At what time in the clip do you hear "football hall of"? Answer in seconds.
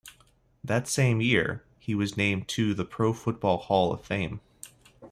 3.13-4.03